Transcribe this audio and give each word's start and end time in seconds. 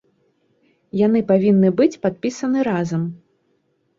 Яны 1.05 1.19
павінны 1.31 1.69
быць 1.81 1.99
падпісаны 2.05 2.59
разам. 2.71 3.01